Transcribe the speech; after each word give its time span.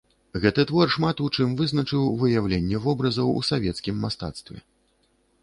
Гэты 0.43 0.63
твор 0.69 0.87
шмат 0.95 1.21
у 1.25 1.29
чым 1.35 1.53
вызначыў 1.59 2.07
выяўленне 2.23 2.81
вобразаў 2.87 3.29
ў 3.39 3.51
савецкім 3.53 4.03
мастацтве. 4.09 4.57